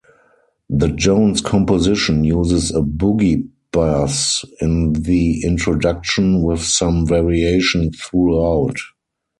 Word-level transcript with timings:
The 0.71 0.87
Jones 0.87 1.41
composition 1.41 2.23
uses 2.23 2.71
a 2.71 2.81
boogie 2.81 3.47
bass 3.71 4.43
in 4.59 4.93
the 4.93 5.43
introduction 5.43 6.41
with 6.41 6.63
some 6.63 7.05
variation 7.05 7.91
throughout. 7.91 8.77